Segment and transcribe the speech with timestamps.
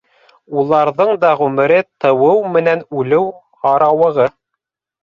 [0.61, 3.25] Уларҙың да ғүмере тыуыу менән үлеү
[3.77, 4.33] арауығы.